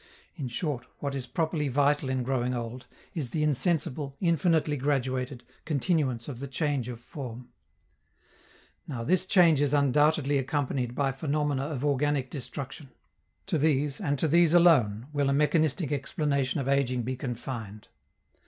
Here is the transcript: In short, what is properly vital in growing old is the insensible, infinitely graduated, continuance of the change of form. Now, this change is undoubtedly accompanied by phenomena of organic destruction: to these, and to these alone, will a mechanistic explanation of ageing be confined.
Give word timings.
In 0.35 0.47
short, 0.47 0.87
what 0.97 1.13
is 1.13 1.27
properly 1.27 1.67
vital 1.67 2.09
in 2.09 2.23
growing 2.23 2.55
old 2.55 2.87
is 3.13 3.29
the 3.29 3.43
insensible, 3.43 4.17
infinitely 4.19 4.75
graduated, 4.75 5.43
continuance 5.63 6.27
of 6.27 6.39
the 6.39 6.47
change 6.47 6.89
of 6.89 6.99
form. 6.99 7.49
Now, 8.87 9.03
this 9.03 9.27
change 9.27 9.61
is 9.61 9.75
undoubtedly 9.75 10.39
accompanied 10.39 10.95
by 10.95 11.11
phenomena 11.11 11.65
of 11.67 11.85
organic 11.85 12.31
destruction: 12.31 12.89
to 13.45 13.59
these, 13.59 14.01
and 14.01 14.17
to 14.17 14.27
these 14.27 14.55
alone, 14.55 15.05
will 15.13 15.29
a 15.29 15.33
mechanistic 15.33 15.91
explanation 15.91 16.59
of 16.59 16.67
ageing 16.67 17.03
be 17.03 17.15
confined. 17.15 17.87